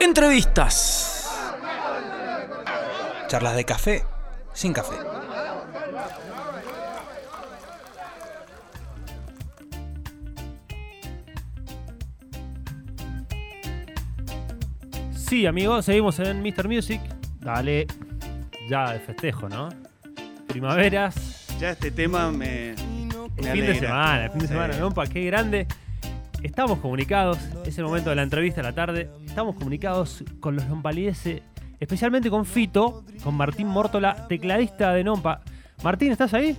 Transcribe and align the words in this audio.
Entrevistas. 0.00 1.28
Charlas 3.28 3.56
de 3.56 3.64
café 3.64 4.04
sin 4.54 4.72
café. 4.72 4.96
Sí, 15.14 15.46
amigos, 15.46 15.84
seguimos 15.84 16.18
en 16.20 16.42
Mr. 16.42 16.68
Music. 16.68 17.00
Dale, 17.40 17.86
ya 18.68 18.92
de 18.92 19.00
festejo, 19.00 19.48
¿no? 19.48 19.68
Primaveras, 20.46 21.46
Ya 21.60 21.70
este 21.70 21.90
tema 21.90 22.30
me. 22.30 22.70
el 22.70 22.76
me 23.42 23.52
fin 23.52 23.66
de 23.66 23.74
semana, 23.78 24.24
el 24.24 24.30
fin 24.30 24.40
de 24.40 24.46
Sí. 24.46 24.52
semana, 24.52 24.76
¿no? 24.78 24.90
Pa, 24.90 25.06
qué 25.06 25.24
grande. 25.24 25.66
Estamos 26.42 26.78
comunicados, 26.78 27.38
es 27.66 27.76
el 27.78 27.84
momento 27.84 28.10
de 28.10 28.16
la 28.16 28.22
entrevista 28.22 28.60
a 28.60 28.64
la 28.64 28.72
tarde. 28.72 29.10
Estamos 29.38 29.54
comunicados 29.54 30.24
con 30.40 30.56
los 30.56 30.66
Nompalidenses, 30.66 31.42
especialmente 31.78 32.28
con 32.28 32.44
Fito, 32.44 33.04
con 33.22 33.36
Martín 33.36 33.68
Mórtola, 33.68 34.26
tecladista 34.26 34.92
de 34.92 35.04
Nompa. 35.04 35.42
Martín, 35.84 36.10
¿estás 36.10 36.34
ahí? 36.34 36.56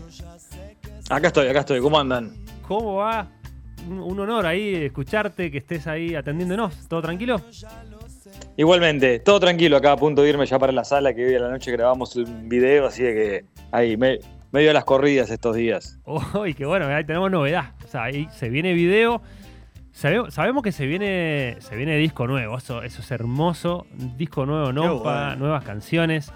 Acá 1.09 1.27
estoy, 1.27 1.47
acá 1.49 1.59
estoy. 1.59 1.81
¿Cómo 1.81 1.99
andan? 1.99 2.31
¿Cómo 2.65 2.95
va? 2.95 3.27
Un, 3.85 4.17
honor 4.17 4.45
ahí 4.45 4.75
escucharte, 4.75 5.51
que 5.51 5.57
estés 5.57 5.87
ahí 5.87 6.15
atendiéndonos. 6.15 6.87
¿Todo 6.87 7.01
tranquilo? 7.01 7.41
Igualmente, 8.55 9.19
todo 9.19 9.41
tranquilo 9.41 9.75
acá, 9.75 9.91
a 9.91 9.97
punto 9.97 10.21
de 10.21 10.29
irme 10.29 10.45
ya 10.45 10.57
para 10.57 10.71
la 10.71 10.85
sala, 10.85 11.13
que 11.13 11.25
hoy 11.25 11.35
a 11.35 11.39
la 11.39 11.49
noche 11.49 11.73
grabamos 11.73 12.15
un 12.15 12.47
video, 12.47 12.85
así 12.85 13.03
de 13.03 13.13
que 13.13 13.45
ahí, 13.71 13.97
me, 13.97 14.19
medio 14.53 14.71
a 14.71 14.73
las 14.73 14.85
corridas 14.85 15.29
estos 15.29 15.53
días. 15.53 15.99
Uy, 16.33 16.53
qué 16.53 16.65
bueno, 16.65 16.87
ahí 16.87 17.03
tenemos 17.03 17.29
novedad. 17.29 17.73
O 17.83 17.89
sea, 17.89 18.03
ahí 18.03 18.29
se 18.31 18.47
viene 18.47 18.71
video. 18.71 19.21
Sabe- 19.99 20.31
sabemos 20.31 20.63
que 20.63 20.71
se 20.71 20.85
viene, 20.85 21.57
se 21.59 21.75
viene 21.75 21.97
disco 21.97 22.25
nuevo, 22.25 22.57
eso, 22.57 22.83
eso 22.83 23.01
es 23.01 23.11
hermoso. 23.11 23.85
Disco 24.15 24.45
nuevo, 24.45 24.71
Nompa, 24.71 25.25
bueno. 25.25 25.35
nuevas 25.35 25.65
canciones. 25.65 26.31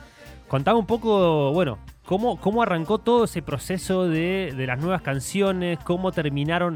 Contame 0.50 0.80
un 0.80 0.86
poco, 0.86 1.54
bueno, 1.54 1.80
cómo, 2.06 2.42
cómo 2.42 2.62
arrancó 2.62 2.98
todo 2.98 3.24
ese 3.24 3.42
proceso 3.42 4.10
de, 4.10 4.54
de 4.58 4.68
las 4.68 4.80
nuevas 4.82 5.02
canciones, 5.02 5.80
cómo 5.86 6.12
terminaron 6.12 6.76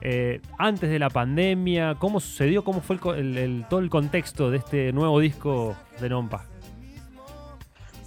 eh, 0.00 0.40
antes 0.58 0.88
de 0.88 0.98
la 0.98 1.10
pandemia, 1.10 1.96
cómo 1.98 2.18
sucedió, 2.18 2.64
cómo 2.64 2.80
fue 2.80 2.96
el 2.96 3.00
co- 3.00 3.14
el- 3.14 3.36
el- 3.36 3.66
todo 3.68 3.80
el 3.80 3.90
contexto 3.90 4.50
de 4.50 4.56
este 4.56 4.90
nuevo 4.94 5.20
disco 5.20 5.76
de 6.00 6.08
Nompa. 6.08 6.46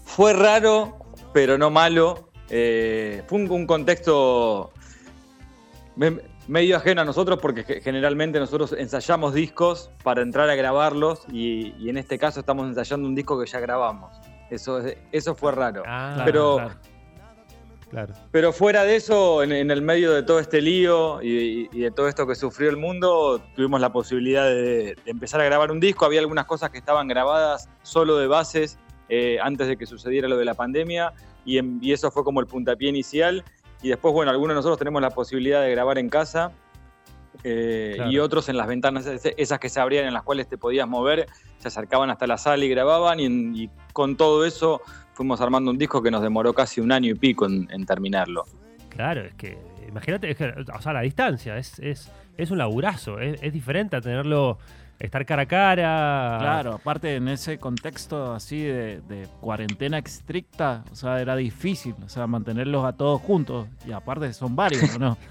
Fue 0.03 0.33
raro, 0.33 0.97
pero 1.31 1.59
no 1.59 1.69
malo. 1.69 2.31
Eh, 2.49 3.21
fue 3.27 3.39
un, 3.39 3.51
un 3.51 3.67
contexto 3.67 4.71
me- 5.95 6.17
medio 6.47 6.77
ajeno 6.77 7.01
a 7.01 7.05
nosotros 7.05 7.39
porque 7.41 7.63
ge- 7.63 7.81
generalmente 7.81 8.39
nosotros 8.39 8.73
ensayamos 8.77 9.33
discos 9.33 9.89
para 10.03 10.21
entrar 10.21 10.49
a 10.49 10.55
grabarlos 10.55 11.23
y, 11.31 11.73
y 11.79 11.89
en 11.89 11.97
este 11.97 12.17
caso 12.19 12.39
estamos 12.41 12.67
ensayando 12.67 13.07
un 13.07 13.15
disco 13.15 13.39
que 13.39 13.45
ya 13.47 13.59
grabamos. 13.59 14.15
Eso, 14.49 14.79
es- 14.79 14.97
eso 15.11 15.35
fue 15.35 15.51
raro. 15.51 15.83
Ah, 15.85 16.21
Pero- 16.25 16.55
claro. 16.57 16.73
Claro. 17.89 18.13
Pero 18.31 18.51
fuera 18.51 18.83
de 18.83 18.95
eso, 18.95 19.41
en, 19.43 19.51
en 19.53 19.69
el 19.71 19.81
medio 19.81 20.11
de 20.11 20.23
todo 20.23 20.39
este 20.39 20.59
lío 20.61 21.21
y, 21.21 21.69
y 21.71 21.79
de 21.81 21.91
todo 21.91 22.07
esto 22.09 22.25
que 22.27 22.35
sufrió 22.35 22.69
el 22.69 22.77
mundo, 22.77 23.39
tuvimos 23.55 23.79
la 23.79 23.91
posibilidad 23.93 24.43
de, 24.45 24.95
de 24.95 24.97
empezar 25.05 25.39
a 25.39 25.45
grabar 25.45 25.71
un 25.71 25.79
disco. 25.79 26.03
Había 26.03 26.19
algunas 26.19 26.45
cosas 26.45 26.71
que 26.71 26.79
estaban 26.79 27.07
grabadas 27.07 27.69
solo 27.83 28.17
de 28.17 28.27
bases 28.27 28.79
eh, 29.07 29.37
antes 29.41 29.67
de 29.67 29.77
que 29.77 29.85
sucediera 29.85 30.27
lo 30.27 30.35
de 30.35 30.43
la 30.45 30.55
pandemia 30.55 31.13
y, 31.45 31.59
en- 31.59 31.79
y 31.81 31.93
eso 31.93 32.09
fue 32.11 32.23
como 32.23 32.41
el 32.41 32.47
puntapié 32.47 32.89
inicial. 32.89 33.45
Y 33.81 33.89
después, 33.89 34.13
bueno, 34.13 34.31
algunos 34.31 34.53
de 34.53 34.55
nosotros 34.55 34.77
tenemos 34.79 35.01
la 35.01 35.09
posibilidad 35.11 35.61
de 35.61 35.71
grabar 35.71 35.97
en 35.97 36.09
casa 36.09 36.51
eh, 37.43 37.93
Claro. 37.95 38.11
y 38.11 38.19
otros 38.19 38.49
en 38.49 38.57
las 38.57 38.67
ventanas 38.67 39.05
esas 39.05 39.59
que 39.59 39.69
se 39.69 39.79
abrían 39.79 40.05
en 40.05 40.13
las 40.13 40.23
cuales 40.23 40.47
te 40.47 40.57
podías 40.57 40.87
mover, 40.87 41.27
se 41.59 41.67
acercaban 41.67 42.09
hasta 42.09 42.25
la 42.27 42.37
sala 42.37 42.63
y 42.63 42.69
grababan 42.69 43.19
y, 43.19 43.25
en- 43.25 43.55
y 43.55 43.69
con 43.93 44.15
todo 44.15 44.45
eso 44.45 44.81
fuimos 45.13 45.41
armando 45.41 45.69
un 45.71 45.77
disco 45.77 46.01
que 46.01 46.09
nos 46.11 46.21
demoró 46.21 46.53
casi 46.53 46.81
un 46.81 46.91
año 46.91 47.11
y 47.11 47.15
pico 47.15 47.45
en- 47.45 47.67
en 47.71 47.85
terminarlo. 47.85 48.45
Claro, 48.89 49.21
es 49.25 49.33
que, 49.35 49.57
imagínate, 49.87 50.31
es 50.31 50.37
que, 50.37 50.53
o 50.73 50.81
sea, 50.81 50.93
la 50.93 51.01
distancia 51.01 51.57
es, 51.57 51.77
es, 51.79 52.09
es 52.37 52.51
un 52.51 52.57
laburazo, 52.57 53.19
es, 53.19 53.41
es 53.43 53.51
diferente 53.53 53.95
a 53.97 54.01
tenerlo, 54.01 54.57
estar 54.99 55.25
cara 55.25 55.43
a 55.43 55.45
cara. 55.45 56.37
Claro, 56.39 56.73
aparte 56.75 57.15
en 57.15 57.27
ese 57.27 57.57
contexto 57.59 58.33
así 58.33 58.61
de, 58.63 59.01
de 59.01 59.27
cuarentena 59.41 59.97
estricta, 59.99 60.83
o 60.91 60.95
sea, 60.95 61.19
era 61.21 61.35
difícil, 61.35 61.95
o 62.05 62.09
sea, 62.09 62.27
mantenerlos 62.27 62.85
a 62.85 62.93
todos 62.93 63.21
juntos. 63.21 63.67
Y 63.87 63.91
aparte 63.91 64.31
son 64.33 64.55
varios, 64.55 64.95
¿o 64.95 64.99
¿no? 64.99 65.17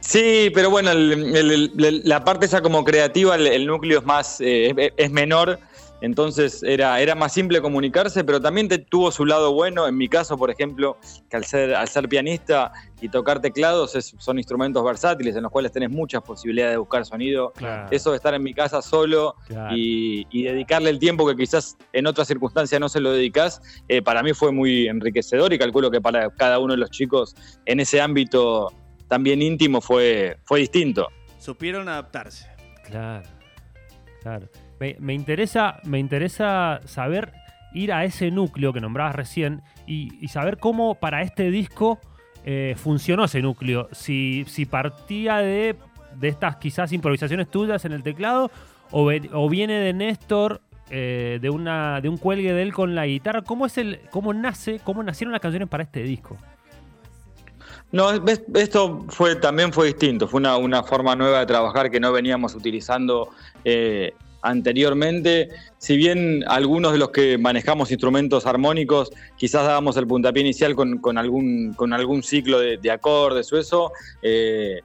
Sí, 0.00 0.50
pero 0.54 0.70
bueno, 0.70 0.90
el- 0.92 1.36
el- 1.36 1.72
el- 1.84 2.02
la 2.04 2.24
parte 2.24 2.46
esa 2.46 2.62
como 2.62 2.82
creativa, 2.84 3.34
el, 3.34 3.46
el 3.46 3.66
núcleo 3.66 3.98
es 3.98 4.04
más, 4.06 4.40
eh, 4.40 4.72
es, 4.76 4.92
es 4.96 5.10
menor, 5.10 5.58
entonces 6.00 6.62
era, 6.62 7.00
era 7.00 7.14
más 7.14 7.32
simple 7.32 7.60
comunicarse, 7.60 8.22
pero 8.24 8.40
también 8.40 8.68
te- 8.68 8.78
tuvo 8.78 9.10
su 9.10 9.24
lado 9.26 9.52
bueno. 9.52 9.86
En 9.88 9.96
mi 9.96 10.08
caso, 10.08 10.36
por 10.36 10.50
ejemplo, 10.50 10.96
que 11.28 11.36
al 11.36 11.44
ser, 11.44 11.74
al 11.74 11.88
ser 11.88 12.08
pianista 12.08 12.70
y 13.00 13.08
tocar 13.08 13.40
teclados 13.40 13.94
es- 13.96 14.14
son 14.18 14.38
instrumentos 14.38 14.84
versátiles 14.84 15.34
en 15.36 15.42
los 15.42 15.50
cuales 15.52 15.72
tenés 15.72 15.90
muchas 15.90 16.22
posibilidades 16.22 16.74
de 16.74 16.78
buscar 16.78 17.04
sonido. 17.04 17.52
Claro, 17.56 17.88
Eso 17.90 18.10
de 18.10 18.16
estar 18.16 18.32
en 18.34 18.42
mi 18.42 18.54
casa 18.54 18.80
solo 18.82 19.34
claro. 19.46 19.74
y, 19.76 20.26
y 20.30 20.44
dedicarle 20.44 20.90
el 20.90 20.98
tiempo 20.98 21.26
que 21.26 21.34
quizás 21.36 21.76
en 21.92 22.06
otras 22.06 22.28
circunstancias 22.28 22.80
no 22.80 22.88
se 22.88 23.00
lo 23.00 23.12
dedicas, 23.12 23.60
eh, 23.88 24.00
para 24.02 24.22
mí 24.22 24.32
fue 24.34 24.52
muy 24.52 24.86
enriquecedor 24.88 25.52
y 25.52 25.58
calculo 25.58 25.90
que 25.90 26.00
para 26.00 26.30
cada 26.30 26.58
uno 26.60 26.74
de 26.74 26.78
los 26.78 26.90
chicos 26.90 27.34
en 27.66 27.80
ese 27.80 28.00
ámbito 28.00 28.72
también 29.08 29.42
íntimo 29.42 29.80
fue, 29.80 30.38
fue 30.44 30.60
distinto. 30.60 31.08
Supieron 31.38 31.88
adaptarse. 31.88 32.46
Claro, 32.84 33.28
claro. 34.22 34.48
Me, 34.80 35.14
interesa, 35.14 35.80
me 35.84 35.98
interesa 35.98 36.80
saber 36.84 37.32
ir 37.72 37.92
a 37.92 38.04
ese 38.04 38.30
núcleo 38.30 38.72
que 38.72 38.80
nombrabas 38.80 39.14
recién 39.14 39.62
y, 39.86 40.28
saber 40.28 40.58
cómo 40.58 40.94
para 40.94 41.22
este 41.22 41.50
disco 41.50 41.98
eh, 42.44 42.74
funcionó 42.76 43.24
ese 43.24 43.42
núcleo. 43.42 43.88
Si, 43.92 44.44
si 44.46 44.66
partía 44.66 45.38
de, 45.38 45.76
de 46.14 46.28
estas 46.28 46.56
quizás 46.56 46.92
improvisaciones 46.92 47.50
tuyas 47.50 47.84
en 47.84 47.92
el 47.92 48.02
teclado 48.02 48.50
o, 48.90 49.10
o 49.32 49.48
viene 49.48 49.74
de 49.74 49.92
Néstor. 49.92 50.60
eh, 50.90 51.38
de, 51.40 51.50
una, 51.50 52.00
de 52.00 52.08
un 52.08 52.16
cuelgue 52.16 52.52
de 52.52 52.62
él 52.62 52.72
con 52.72 52.94
la 52.94 53.06
guitarra. 53.06 53.42
¿Cómo 53.42 53.66
es 53.66 53.76
el, 53.78 54.00
cómo 54.10 54.32
nace, 54.32 54.80
cómo 54.82 55.02
nacieron 55.02 55.32
las 55.32 55.40
canciones 55.40 55.68
para 55.68 55.82
este 55.82 56.02
disco? 56.02 56.36
No, 57.90 58.10
esto 58.54 59.06
fue, 59.08 59.36
también 59.36 59.72
fue 59.72 59.86
distinto, 59.86 60.28
fue 60.28 60.40
una, 60.40 60.58
una 60.58 60.82
forma 60.82 61.16
nueva 61.16 61.40
de 61.40 61.46
trabajar 61.46 61.90
que 61.90 61.98
no 61.98 62.12
veníamos 62.12 62.54
utilizando 62.54 63.30
eh, 63.64 64.14
anteriormente. 64.42 65.48
Si 65.78 65.96
bien 65.96 66.44
algunos 66.48 66.92
de 66.92 66.98
los 66.98 67.10
que 67.10 67.38
manejamos 67.38 67.90
instrumentos 67.90 68.46
armónicos, 68.46 69.10
quizás 69.36 69.66
dábamos 69.66 69.96
el 69.96 70.06
puntapié 70.06 70.42
inicial 70.42 70.74
con, 70.74 70.98
con 70.98 71.18
algún, 71.18 71.74
con 71.74 71.92
algún 71.92 72.22
ciclo 72.22 72.58
de, 72.58 72.78
de 72.78 72.90
acordes 72.90 73.52
o 73.52 73.58
eso, 73.58 73.92
eh, 74.22 74.80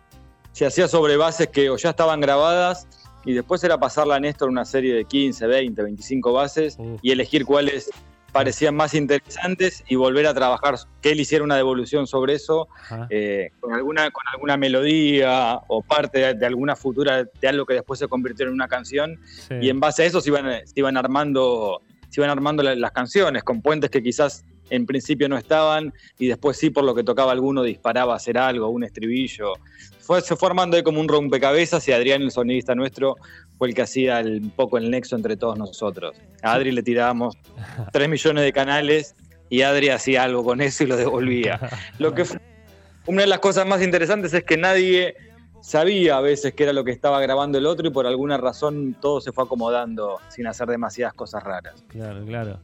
se 0.52 0.66
hacía 0.66 0.88
sobre 0.88 1.18
bases 1.18 1.48
que 1.48 1.70
o 1.70 1.78
ya 1.78 1.90
estaban 1.90 2.22
grabadas 2.22 2.88
y 3.26 3.34
después 3.34 3.64
era 3.64 3.80
pasarla 3.80 4.16
a 4.16 4.20
Néstor 4.20 4.50
una 4.50 4.66
serie 4.66 4.94
de 4.94 5.06
15, 5.06 5.48
20, 5.48 5.82
25 5.82 6.34
bases 6.34 6.76
Uh. 6.78 6.98
y 7.02 7.12
elegir 7.12 7.46
cuáles 7.46 7.90
parecían 8.34 8.76
más 8.76 8.94
interesantes 8.96 9.84
y 9.88 9.96
volver 9.96 10.26
a 10.28 10.34
trabajar, 10.34 10.76
que 11.02 11.12
él 11.12 11.20
hiciera 11.22 11.44
una 11.44 11.56
devolución 11.56 12.08
sobre 12.08 12.34
eso 12.34 12.68
eh, 13.10 13.52
con, 13.60 13.74
alguna, 13.74 14.12
con 14.12 14.24
alguna 14.34 14.58
melodía 14.58 15.60
o 15.68 15.82
parte 15.82 16.20
de, 16.20 16.34
de 16.34 16.46
alguna 16.46 16.76
futura 16.76 17.24
de 17.24 17.48
algo 17.48 17.66
que 17.66 17.76
después 17.76 18.00
se 18.00 18.08
convirtió 18.08 18.48
en 18.48 18.54
una 18.54 18.68
canción. 18.68 19.20
Sí. 19.26 19.56
y 19.62 19.70
en 19.70 19.80
base 19.80 20.04
a 20.04 20.06
eso 20.08 20.20
se 20.20 20.30
iban, 20.30 20.46
se 20.66 20.74
iban 20.76 20.98
armando, 20.98 21.82
se 22.10 22.20
iban 22.22 22.30
armando 22.32 22.64
la- 22.64 22.76
las 22.76 22.92
canciones 22.92 23.44
con 23.44 23.62
puentes 23.62 23.90
que 23.90 24.02
quizás 24.04 24.44
en 24.76 24.86
principio 24.88 25.30
no 25.30 25.38
estaban 25.38 25.94
y 26.18 26.28
después 26.28 26.58
sí 26.58 26.70
por 26.72 26.84
lo 26.84 26.96
que 26.96 27.04
tocaba 27.04 27.32
alguno 27.32 27.62
disparaba 27.62 28.14
a 28.14 28.16
hacer 28.18 28.38
algo, 28.40 28.70
un 28.70 28.84
estribillo. 28.84 29.54
Fue, 30.00 30.20
se 30.22 30.36
fue 30.36 30.50
armando 30.50 30.76
ahí 30.76 30.84
como 30.84 31.00
un 31.00 31.08
rompecabezas 31.08 31.88
y 31.88 31.92
Adrián, 31.92 32.24
el 32.24 32.32
sonidista 32.32 32.74
nuestro, 32.74 33.16
fue 33.58 33.68
el 33.70 33.76
que 33.76 33.84
hacía 33.84 34.20
el- 34.20 34.42
un 34.42 34.50
poco 34.50 34.78
el 34.80 34.90
nexo 34.90 35.16
entre 35.16 35.38
todos 35.38 35.58
nosotros. 35.58 36.16
A 36.42 36.54
Adri 36.54 36.72
le 36.72 36.82
tirábamos 36.82 37.36
3 37.94 38.10
millones 38.10 38.44
de 38.44 38.52
canales 38.52 39.16
y 39.50 39.62
Adri 39.62 39.90
hacía 39.90 40.24
algo 40.24 40.44
con 40.44 40.60
eso 40.60 40.84
y 40.84 40.88
lo 40.88 40.98
devolvía. 40.98 41.60
Lo 42.00 42.14
que 42.16 42.26
fue- 42.26 42.40
una 43.06 43.22
de 43.22 43.28
las 43.28 43.40
cosas 43.40 43.68
más 43.68 43.82
interesantes 43.84 44.34
es 44.34 44.44
que 44.44 44.58
nadie 44.58 45.16
sabía 45.62 46.18
a 46.18 46.22
veces 46.22 46.54
qué 46.56 46.64
era 46.64 46.74
lo 46.74 46.84
que 46.84 46.92
estaba 46.92 47.22
grabando 47.22 47.58
el 47.60 47.66
otro 47.68 47.88
y 47.88 47.92
por 47.92 48.08
alguna 48.08 48.38
razón 48.38 48.96
todo 49.00 49.22
se 49.22 49.32
fue 49.32 49.44
acomodando 49.46 50.20
sin 50.30 50.48
hacer 50.48 50.68
demasiadas 50.68 51.14
cosas 51.14 51.44
raras. 51.44 51.76
Claro, 51.90 52.26
claro. 52.26 52.60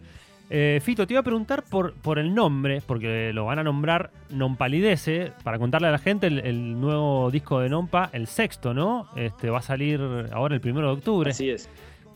Eh, 0.52 0.80
Fito, 0.82 1.06
te 1.06 1.14
iba 1.14 1.20
a 1.20 1.24
preguntar 1.24 1.64
por, 1.64 1.94
por 1.94 2.18
el 2.18 2.34
nombre, 2.34 2.82
porque 2.86 3.32
lo 3.34 3.46
van 3.46 3.60
a 3.60 3.64
nombrar 3.64 4.10
Nompalidece, 4.32 5.32
para 5.44 5.60
contarle 5.60 5.90
a 5.90 5.92
la 5.92 6.00
gente 6.00 6.26
el, 6.28 6.40
el 6.40 6.80
nuevo 6.80 7.30
disco 7.30 7.60
de 7.60 7.70
Nompa, 7.70 8.10
el 8.14 8.26
sexto, 8.26 8.74
¿no? 8.74 9.08
Este 9.16 9.50
va 9.52 9.60
a 9.60 9.62
salir 9.62 10.02
ahora 10.32 10.56
el 10.56 10.62
primero 10.62 10.88
de 10.88 10.94
octubre. 10.94 11.30
Así 11.32 11.50
es. 11.52 11.70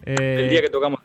Eh, 0.05 0.37
El 0.39 0.49
día 0.49 0.61
que 0.61 0.69
tocamos 0.69 0.99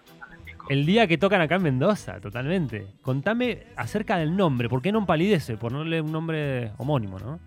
el 0.70 0.84
día 0.84 1.06
que 1.06 1.16
tocan 1.16 1.40
acá 1.40 1.54
en 1.54 1.62
Mendoza, 1.62 2.20
totalmente. 2.20 2.86
Contame 3.00 3.62
acerca 3.76 4.18
del 4.18 4.36
nombre, 4.36 4.68
¿por 4.68 4.82
qué 4.82 4.92
Nompalidece? 4.92 5.56
Por 5.56 5.72
no 5.72 5.80
un 5.80 6.12
nombre 6.12 6.72
homónimo, 6.76 7.18
¿no? 7.18 7.40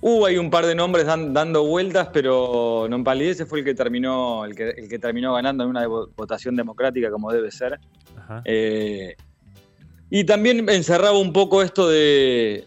Hubo 0.00 0.24
ahí 0.24 0.38
un 0.38 0.50
par 0.50 0.64
de 0.64 0.74
nombres 0.74 1.04
dan- 1.04 1.34
dando 1.34 1.64
vueltas, 1.66 2.08
pero 2.12 2.86
Non 2.88 3.02
Palidece 3.02 3.44
fue 3.44 3.58
el 3.60 3.64
que 3.64 3.74
terminó, 3.74 4.44
el 4.44 4.54
que, 4.54 4.70
el 4.70 4.88
que 4.88 4.98
terminó 4.98 5.34
ganando 5.34 5.64
en 5.64 5.70
una 5.70 5.84
vo- 5.86 6.08
votación 6.16 6.54
democrática 6.56 7.10
como 7.10 7.32
debe 7.32 7.50
ser. 7.50 7.80
Eh, 8.44 9.16
y 10.10 10.24
también 10.24 10.68
encerraba 10.68 11.18
un 11.18 11.32
poco 11.32 11.62
esto 11.62 11.88
de, 11.88 12.64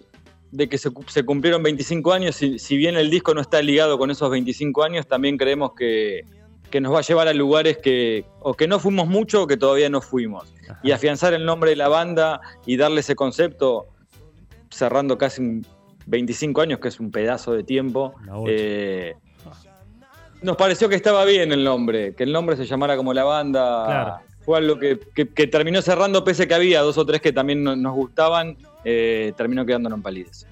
de 0.51 0.67
que 0.69 0.77
se, 0.77 0.89
cu- 0.91 1.05
se 1.07 1.23
cumplieron 1.23 1.63
25 1.63 2.11
años. 2.13 2.35
Si, 2.35 2.59
si 2.59 2.75
bien 2.77 2.95
el 2.97 3.09
disco 3.09 3.33
no 3.33 3.41
está 3.41 3.61
ligado 3.61 3.97
con 3.97 4.11
esos 4.11 4.29
25 4.29 4.83
años, 4.83 5.07
también 5.07 5.37
creemos 5.37 5.71
que, 5.73 6.25
que 6.69 6.81
nos 6.81 6.93
va 6.93 6.99
a 6.99 7.01
llevar 7.01 7.27
a 7.27 7.33
lugares 7.33 7.77
que 7.77 8.25
o 8.41 8.53
que 8.53 8.67
no 8.67 8.79
fuimos 8.79 9.07
mucho 9.07 9.43
o 9.43 9.47
que 9.47 9.57
todavía 9.57 9.89
no 9.89 10.01
fuimos. 10.01 10.53
Ajá. 10.69 10.79
Y 10.83 10.91
afianzar 10.91 11.33
el 11.33 11.45
nombre 11.45 11.69
de 11.71 11.75
la 11.77 11.87
banda 11.87 12.41
y 12.65 12.75
darle 12.77 12.99
ese 13.01 13.15
concepto, 13.15 13.87
cerrando 14.69 15.17
casi 15.17 15.41
un 15.41 15.65
25 16.07 16.61
años, 16.61 16.79
que 16.79 16.87
es 16.89 16.99
un 16.99 17.11
pedazo 17.11 17.53
de 17.53 17.63
tiempo. 17.63 18.15
Eh, 18.49 19.15
nos 20.41 20.55
pareció 20.57 20.87
que 20.89 20.95
estaba 20.95 21.25
bien 21.25 21.51
el 21.51 21.63
nombre, 21.63 22.15
que 22.15 22.23
el 22.23 22.31
nombre 22.31 22.55
se 22.55 22.65
llamara 22.65 22.95
como 22.97 23.13
la 23.13 23.23
banda. 23.23 23.85
Claro. 23.85 24.15
Fue 24.49 24.57
algo 24.57 24.79
que, 24.79 24.95
terminó 25.45 25.79
cerrando, 25.83 26.23
pese 26.23 26.41
a 26.41 26.47
que 26.47 26.55
había 26.55 26.81
dos 26.81 26.97
o 26.97 27.05
tres 27.05 27.21
que 27.21 27.31
también 27.31 27.63
no- 27.63 27.75
nos 27.75 27.93
gustaban, 27.93 28.57
eh, 28.83 29.31
terminó 29.37 29.63
quedándonos 29.63 29.97
en 29.97 30.01
palides. 30.01 30.47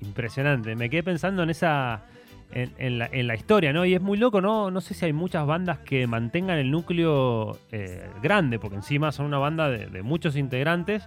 Impresionante. 0.00 0.74
Me 0.74 0.90
quedé 0.90 1.04
pensando 1.04 1.44
en 1.44 1.50
esa. 1.50 2.02
En, 2.50 2.98
la, 2.98 3.08
en 3.12 3.28
la 3.28 3.36
historia, 3.36 3.72
¿no? 3.72 3.84
Y 3.84 3.94
es 3.94 4.02
muy 4.02 4.18
loco, 4.18 4.40
¿no? 4.40 4.72
No 4.72 4.80
sé 4.80 4.94
si 4.94 5.04
hay 5.04 5.12
muchas 5.12 5.46
bandas 5.46 5.78
que 5.78 6.08
mantengan 6.08 6.58
el 6.58 6.72
núcleo 6.72 7.56
eh, 7.70 8.08
grande, 8.20 8.58
porque 8.58 8.74
encima 8.74 9.12
son 9.12 9.26
una 9.26 9.38
banda 9.38 9.68
de, 9.70 10.02
muchos 10.02 10.34
integrantes 10.34 11.04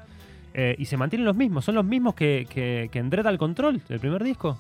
eh, 0.54 0.76
y 0.80 0.86
se 0.86 0.96
mantienen 0.96 1.26
los 1.26 1.36
mismos. 1.36 1.66
Son 1.66 1.76
los 1.76 1.84
mismos 1.84 2.16
que, 2.16 2.48
que, 2.50 2.90
que 2.90 3.00
al 3.00 3.38
Control, 3.38 3.82
el 3.90 4.00
primer 4.00 4.24
disco. 4.24 4.58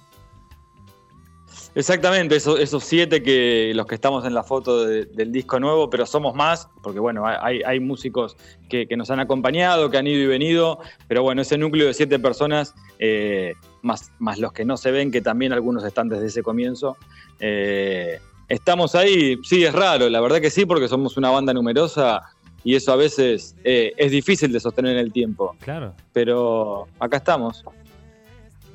Exactamente, 1.77 2.35
esos, 2.35 2.59
esos 2.59 2.83
siete 2.83 3.21
que 3.21 3.71
los 3.75 3.85
que 3.85 3.93
estamos 3.93 4.25
en 4.25 4.33
la 4.33 4.41
foto 4.41 4.83
de- 4.83 5.05
del 5.05 5.31
disco 5.31 5.59
nuevo, 5.59 5.91
pero 5.91 6.07
somos 6.07 6.33
más, 6.33 6.67
porque 6.81 6.99
bueno, 6.99 7.23
hay, 7.27 7.61
hay 7.63 7.79
músicos 7.79 8.35
que, 8.67 8.87
que 8.87 8.97
nos 8.97 9.11
han 9.11 9.19
acompañado, 9.19 9.91
que 9.91 9.97
han 9.99 10.07
ido 10.07 10.19
y 10.23 10.25
venido, 10.25 10.79
pero 11.07 11.21
bueno, 11.21 11.43
ese 11.43 11.55
núcleo 11.59 11.85
de 11.85 11.93
siete 11.93 12.17
personas, 12.17 12.73
eh, 12.97 13.53
más, 13.83 14.11
más 14.17 14.39
los 14.39 14.53
que 14.53 14.65
no 14.65 14.75
se 14.75 14.89
ven, 14.89 15.11
que 15.11 15.21
también 15.21 15.53
algunos 15.53 15.83
están 15.83 16.09
desde 16.09 16.25
ese 16.25 16.41
comienzo, 16.41 16.97
eh, 17.39 18.17
estamos 18.49 18.95
ahí, 18.95 19.37
sí, 19.43 19.63
es 19.63 19.71
raro, 19.73 20.09
la 20.09 20.19
verdad 20.19 20.41
que 20.41 20.49
sí, 20.49 20.65
porque 20.65 20.87
somos 20.87 21.15
una 21.15 21.29
banda 21.29 21.53
numerosa 21.53 22.23
y 22.63 22.73
eso 22.73 22.91
a 22.91 22.95
veces 22.95 23.55
eh, 23.63 23.93
es 23.97 24.11
difícil 24.11 24.51
de 24.51 24.59
sostener 24.59 24.93
en 24.93 24.99
el 25.05 25.11
tiempo, 25.13 25.55
Claro. 25.59 25.93
pero 26.11 26.87
acá 26.99 27.17
estamos. 27.17 27.63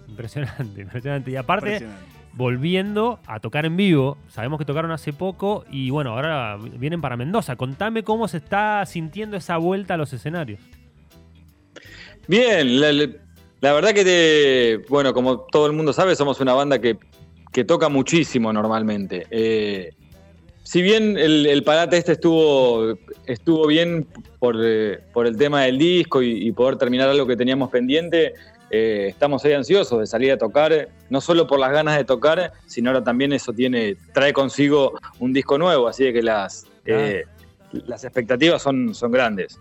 Impresionante, 0.08 0.82
impresionante. 0.82 1.31
Y 1.32 1.37
aparte, 1.37 1.66
Impresionante. 1.72 2.22
Volviendo 2.34 3.20
a 3.26 3.40
tocar 3.40 3.67
en 3.67 3.76
vivo. 3.76 4.17
Sabemos 4.29 4.58
que 4.58 4.64
tocaron 4.64 4.90
hace 4.90 5.12
poco 5.12 5.64
y 5.70 5.90
bueno, 5.90 6.11
ahora 6.11 6.56
vienen 6.79 7.00
para 7.00 7.17
Mendoza. 7.17 7.56
Contame 7.56 8.02
cómo 8.02 8.29
se 8.29 8.38
está 8.38 8.84
sintiendo 8.87 9.37
esa 9.37 9.56
vuelta 9.58 9.94
a 9.94 9.96
los 9.96 10.12
escenarios. 10.12 10.61
Bien, 12.29 12.81
la, 13.61 13.73
verdad 13.73 13.93
que, 13.93 14.05
te- 14.05 14.87
bueno, 14.88 15.12
como 15.12 15.40
todo 15.40 15.67
el 15.67 15.73
mundo 15.73 15.93
sabe, 15.93 16.14
somos 16.14 16.40
una 16.40 16.52
banda 16.55 16.79
que, 16.79 16.96
que 17.52 17.64
toca 17.64 17.88
muchísimo 17.88 18.52
normalmente. 18.52 19.26
Eh, 19.31 19.90
si 20.62 20.81
bien 20.81 21.19
el, 21.19 21.46
el 21.46 21.64
parate 21.64 21.96
este 21.99 22.12
estuvo, 22.12 22.94
estuvo 23.26 23.67
bien 23.67 24.06
por, 24.38 24.56
eh, 24.62 25.00
por 25.12 25.26
el 25.26 25.37
tema 25.37 25.62
del 25.62 25.78
disco 25.78 26.23
y 26.23 26.50
poder 26.52 26.76
terminar 26.76 27.08
algo 27.08 27.26
que 27.26 27.37
teníamos 27.37 27.70
pendiente, 27.70 28.35
eh, 28.73 29.09
estamos 29.09 29.45
ahí 29.45 29.53
ansiosos 29.53 30.01
de 30.01 30.07
salir 30.07 30.33
a 30.33 30.39
tocar, 30.39 30.89
no 31.11 31.21
solo 31.21 31.47
por 31.47 31.61
las 31.61 31.71
ganas 31.71 31.97
de 31.99 32.05
tocar, 32.05 32.53
sino 32.67 32.91
ahora 32.91 33.05
también 33.05 33.33
eso 33.35 33.53
tiene, 33.53 33.97
trae 34.15 34.33
consigo 34.33 34.99
un 35.21 35.35
disco 35.35 35.59
nuevo, 35.59 35.89
así 35.89 36.05
de 36.05 36.13
que 36.15 36.23
las, 36.23 36.67
eh, 36.87 37.25
las 37.73 38.03
expectativas 38.03 38.63
son, 38.63 38.95
son 38.95 39.13
grandes. 39.13 39.59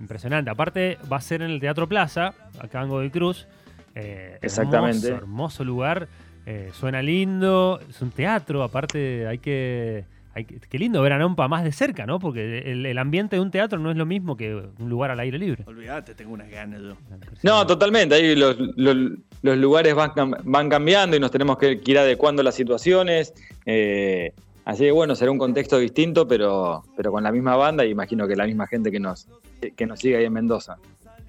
Impresionante. 0.00 0.50
Aparte, 0.50 0.98
va 1.12 1.18
a 1.18 1.20
ser 1.20 1.42
en 1.42 1.50
el 1.50 1.60
Teatro 1.60 1.86
Plaza, 1.88 2.34
acá 2.58 2.82
en 2.82 2.88
Godoy 2.88 3.10
Cruz. 3.10 3.46
Eh, 3.94 4.38
Exactamente. 4.42 5.08
Hermoso, 5.08 5.22
hermoso 5.22 5.64
lugar. 5.64 6.08
Eh, 6.46 6.70
suena 6.72 7.02
lindo. 7.02 7.80
Es 7.88 8.02
un 8.02 8.10
teatro. 8.10 8.62
Aparte, 8.62 9.26
hay 9.26 9.38
que. 9.38 10.04
Hay 10.34 10.44
que- 10.46 10.58
qué 10.58 10.78
lindo 10.78 11.00
ver 11.00 11.12
a 11.12 11.18
Nompa 11.18 11.46
más 11.48 11.62
de 11.64 11.70
cerca, 11.72 12.06
¿no? 12.06 12.18
Porque 12.18 12.58
el, 12.72 12.84
el 12.86 12.98
ambiente 12.98 13.36
de 13.36 13.40
un 13.42 13.50
teatro 13.50 13.78
no 13.78 13.90
es 13.90 13.96
lo 13.96 14.04
mismo 14.06 14.36
que 14.36 14.54
un 14.54 14.88
lugar 14.90 15.10
al 15.12 15.20
aire 15.20 15.38
libre. 15.38 15.62
Olvídate, 15.66 16.14
tengo 16.14 16.32
unas 16.32 16.50
ganas 16.50 16.80
yo. 16.82 16.96
No, 17.42 17.66
totalmente. 17.66 18.16
Ahí 18.16 18.34
los, 18.34 18.56
los- 18.76 19.12
los 19.42 19.58
lugares 19.58 19.94
van, 19.94 20.10
cam- 20.10 20.40
van 20.42 20.68
cambiando 20.68 21.16
y 21.16 21.20
nos 21.20 21.30
tenemos 21.30 21.56
que 21.58 21.80
ir 21.84 21.98
adecuando 21.98 22.40
a 22.40 22.44
las 22.44 22.54
situaciones. 22.54 23.32
Eh, 23.66 24.32
así 24.64 24.84
que 24.84 24.90
bueno, 24.90 25.14
será 25.14 25.30
un 25.30 25.38
contexto 25.38 25.78
distinto, 25.78 26.26
pero, 26.26 26.82
pero 26.96 27.12
con 27.12 27.22
la 27.22 27.30
misma 27.30 27.54
banda 27.56 27.84
y 27.84 27.90
imagino 27.90 28.26
que 28.26 28.34
la 28.36 28.46
misma 28.46 28.66
gente 28.66 28.90
que 28.90 28.98
nos, 29.00 29.28
que 29.76 29.86
nos 29.86 30.00
sigue 30.00 30.16
ahí 30.16 30.24
en 30.24 30.32
Mendoza. 30.32 30.76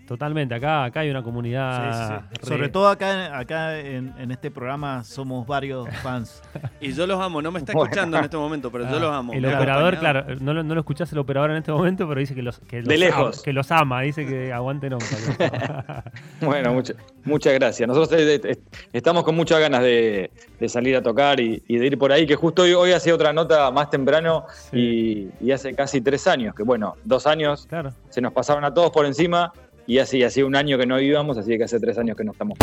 Totalmente. 0.08 0.54
Acá, 0.54 0.84
acá 0.86 1.00
hay 1.02 1.10
una 1.10 1.24
comunidad. 1.24 1.92
Sí, 1.92 1.98
sí, 1.98 2.30
sí. 2.34 2.40
re- 2.42 2.48
Sobre 2.58 2.70
todo 2.70 2.88
acá, 2.90 3.38
acá 3.38 3.80
en, 3.80 4.14
en 4.20 4.32
este 4.32 4.52
programa 4.52 5.04
somos 5.04 5.48
varios 5.48 5.88
fans. 6.04 6.42
Y 6.82 6.94
yo 6.94 7.08
los 7.08 7.20
amo, 7.20 7.42
no 7.42 7.52
me 7.52 7.60
está 7.60 7.72
escuchando 7.72 8.18
en 8.18 8.24
este 8.26 8.38
momento, 8.38 8.72
pero 8.72 8.84
yo 8.88 8.98
Ah, 8.98 9.00
los 9.00 9.12
amo. 9.14 9.34
El 9.34 9.46
operador, 9.46 9.96
acompañado. 9.96 10.26
claro, 10.26 10.40
no 10.42 10.54
lo, 10.54 10.64
no 10.64 10.74
lo 10.76 10.82
escuchás 10.82 11.12
el 11.12 11.18
operador 11.18 11.50
en 11.52 11.58
este 11.58 11.72
momento, 11.72 12.08
pero 12.08 12.20
dice 12.20 12.36
que 12.36 12.44
los, 12.44 12.60
que 12.60 12.78
los, 12.82 12.88
De 12.88 12.98
lejos. 12.98 13.38
ama, 13.38 13.44
que 13.44 13.54
los 13.54 13.72
ama, 13.72 14.02
dice 14.02 14.26
que 14.26 14.54
aguante 14.54 14.90
Nompa. 14.90 15.06
Bueno, 16.42 16.74
mucha- 16.74 16.94
muchas 17.24 17.54
gracias. 17.54 17.88
Nosotros 17.88 18.20
eh, 18.20 18.40
eh, 18.44 18.58
estamos 18.94 19.24
con 19.24 19.36
muchas 19.36 19.60
ganas 19.60 19.82
de, 19.82 20.30
de 20.60 20.70
salir 20.70 20.96
a 20.96 21.02
tocar 21.02 21.40
y, 21.40 21.64
y 21.68 21.78
de 21.78 21.88
ir 21.88 21.98
por 21.98 22.12
ahí, 22.12 22.28
que 22.28 22.36
justo 22.36 22.64
hoy, 22.64 22.74
hoy 22.74 22.92
hacía 22.92 23.16
otra 23.16 23.34
nota 23.34 23.72
más 23.72 23.90
temprano 23.90 24.46
y, 24.72 25.30
y 25.42 25.52
hace 25.52 25.74
casi 25.74 26.02
tres 26.02 26.28
años, 26.28 26.54
que 26.54 26.64
bueno, 26.64 26.96
dos 27.04 27.26
años 27.26 27.66
claro. 27.68 27.92
se 28.10 28.22
nos 28.22 28.34
pasaron 28.34 28.64
a 28.66 28.74
todos 28.74 28.92
por 28.92 29.06
encima 29.06 29.52
y 29.88 30.00
así 30.00 30.24
hacía 30.24 30.46
un 30.46 30.56
año 30.56 30.78
que 30.78 30.86
no 30.86 31.00
íbamos, 31.00 31.38
así 31.38 31.58
que 31.58 31.64
hace 31.64 31.80
tres 31.80 31.98
años 31.98 32.18
que 32.18 32.24
no 32.24 32.32
estamos. 32.32 32.58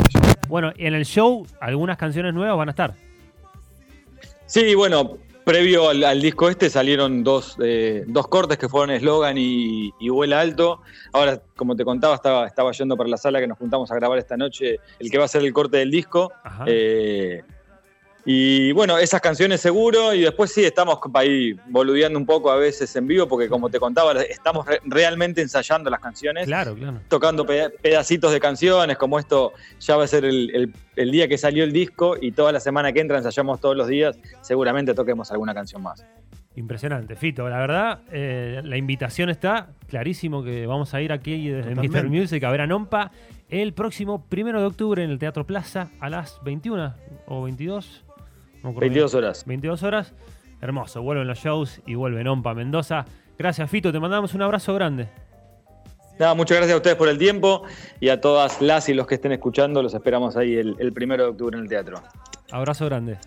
Bueno, 0.48 0.72
en 0.76 0.94
el 0.94 1.04
show, 1.04 1.46
algunas 1.60 1.96
canciones 1.96 2.34
nuevas 2.34 2.56
van 2.56 2.68
a 2.68 2.72
estar. 2.72 2.94
Sí, 4.46 4.74
bueno, 4.74 5.18
previo 5.44 5.88
al, 5.88 6.04
al 6.04 6.20
disco 6.20 6.48
este 6.48 6.68
salieron 6.68 7.24
dos, 7.24 7.56
eh, 7.62 8.04
dos 8.06 8.28
cortes 8.28 8.58
que 8.58 8.68
fueron 8.68 8.90
Eslogan 8.90 9.36
y, 9.38 9.90
y 9.98 10.08
Vuela 10.08 10.40
Alto. 10.40 10.82
Ahora, 11.12 11.40
como 11.56 11.74
te 11.74 11.84
contaba, 11.84 12.14
estaba, 12.14 12.46
estaba 12.46 12.72
yendo 12.72 12.96
para 12.96 13.08
la 13.08 13.16
sala 13.16 13.40
que 13.40 13.46
nos 13.46 13.58
juntamos 13.58 13.90
a 13.90 13.94
grabar 13.94 14.18
esta 14.18 14.36
noche, 14.36 14.78
el 14.98 15.10
que 15.10 15.18
va 15.18 15.24
a 15.24 15.28
ser 15.28 15.42
el 15.42 15.52
corte 15.52 15.78
del 15.78 15.90
disco. 15.90 16.32
Ajá. 16.44 16.64
Eh, 16.66 17.42
y 18.24 18.70
bueno, 18.72 18.98
esas 18.98 19.20
canciones 19.20 19.60
seguro, 19.60 20.14
y 20.14 20.20
después 20.20 20.52
sí, 20.52 20.64
estamos 20.64 20.98
ahí 21.14 21.54
boludeando 21.66 22.18
un 22.18 22.24
poco 22.26 22.50
a 22.50 22.56
veces 22.56 22.94
en 22.94 23.06
vivo, 23.08 23.26
porque 23.26 23.48
como 23.48 23.68
te 23.68 23.80
contaba, 23.80 24.12
estamos 24.22 24.64
re- 24.66 24.80
realmente 24.84 25.40
ensayando 25.42 25.90
las 25.90 25.98
canciones 26.00 26.46
claro, 26.46 26.74
claro. 26.76 27.00
tocando 27.08 27.44
peda- 27.44 27.70
pedacitos 27.82 28.32
de 28.32 28.38
canciones, 28.38 28.96
como 28.96 29.18
esto 29.18 29.52
ya 29.80 29.96
va 29.96 30.04
a 30.04 30.06
ser 30.06 30.24
el, 30.24 30.50
el- 30.54 30.72
el 30.94 31.10
día 31.10 31.26
que 31.26 31.36
salió 31.38 31.64
el 31.64 31.72
disco 31.72 32.16
y 32.20 32.32
toda 32.32 32.52
la 32.52 32.60
semana 32.60 32.92
que 32.92 33.00
entra 33.00 33.16
ensayamos 33.18 33.60
todos 33.60 33.76
los 33.76 33.88
días, 33.88 34.16
seguramente 34.40 34.94
toquemos 34.94 35.32
alguna 35.32 35.52
canción 35.54 35.82
más. 35.82 36.04
Impresionante, 36.54 37.16
Fito. 37.16 37.48
La 37.48 37.58
verdad, 37.58 38.00
eh, 38.12 38.60
la 38.62 38.76
invitación 38.76 39.30
está 39.30 39.68
clarísimo 39.88 40.44
que 40.44 40.66
vamos 40.66 40.92
a 40.92 41.00
ir 41.00 41.10
aquí 41.10 41.48
desde 41.48 41.70
Totalmente. 41.74 42.02
Mr. 42.02 42.08
Music 42.10 42.44
a 42.44 42.50
ver 42.50 42.60
a 42.60 42.66
Nompa 42.66 43.10
el 43.48 43.72
próximo 43.72 44.26
primero 44.28 44.60
de 44.60 44.66
octubre 44.66 45.02
en 45.02 45.10
el 45.10 45.18
Teatro 45.18 45.46
Plaza 45.46 45.88
a 45.98 46.10
las 46.10 46.38
21 46.44 46.94
o 47.26 47.42
22. 47.42 48.04
No 48.62 48.68
me 48.68 48.70
acuerdo 48.70 48.80
22 48.80 49.12
bien. 49.12 49.24
horas. 49.24 49.44
22 49.46 49.82
horas. 49.82 50.12
Hermoso. 50.60 51.02
Vuelven 51.02 51.26
los 51.26 51.38
shows 51.38 51.80
y 51.86 51.94
vuelve 51.94 52.22
Nompa 52.22 52.50
a 52.50 52.54
Mendoza. 52.54 53.04
Gracias, 53.38 53.68
Fito. 53.70 53.90
Te 53.92 53.98
mandamos 53.98 54.34
un 54.34 54.42
abrazo 54.42 54.74
grande. 54.74 55.08
Nada, 56.18 56.34
muchas 56.34 56.58
gracias 56.58 56.74
a 56.74 56.76
ustedes 56.76 56.96
por 56.96 57.08
el 57.08 57.18
tiempo 57.18 57.64
y 57.98 58.08
a 58.10 58.20
todas 58.20 58.60
las 58.60 58.88
y 58.88 58.94
los 58.94 59.06
que 59.06 59.16
estén 59.16 59.32
escuchando, 59.32 59.82
los 59.82 59.94
esperamos 59.94 60.36
ahí 60.36 60.54
el, 60.54 60.76
el 60.78 60.92
primero 60.92 61.24
de 61.24 61.30
octubre 61.30 61.56
en 61.56 61.64
el 61.64 61.68
teatro. 61.68 62.00
Abrazo 62.52 62.84
grande. 62.86 63.18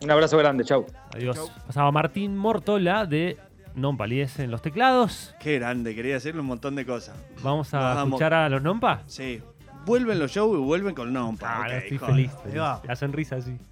Un 0.00 0.10
abrazo 0.10 0.38
grande, 0.38 0.64
chau. 0.64 0.86
Adiós. 1.14 1.36
Chau. 1.36 1.48
Pasaba 1.66 1.90
Martín 1.90 2.36
Mortola 2.36 3.06
de 3.06 3.36
Non 3.74 3.96
Palies 3.96 4.38
en 4.38 4.50
los 4.50 4.62
teclados. 4.62 5.34
Qué 5.40 5.58
grande, 5.58 5.94
quería 5.94 6.14
decirle 6.14 6.40
un 6.40 6.46
montón 6.46 6.76
de 6.76 6.86
cosas. 6.86 7.16
Vamos 7.42 7.74
a 7.74 8.02
escuchar 8.04 8.32
a 8.32 8.48
los 8.48 8.62
Nompa. 8.62 9.02
Sí. 9.06 9.42
Vuelven 9.84 10.18
los 10.18 10.30
shows 10.30 10.56
y 10.56 10.60
vuelven 10.62 10.94
con 10.94 11.12
Nompa. 11.12 11.64
Ah, 11.64 11.76
estoy 11.76 11.98
joder. 11.98 12.14
feliz. 12.14 12.32
Va. 12.56 12.80
La 12.86 12.96
sonrisa 12.96 13.36
así. 13.36 13.58